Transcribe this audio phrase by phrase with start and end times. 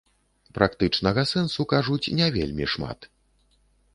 [0.57, 2.99] Практычнага сэнсу, кажуць, не вельмі шмат.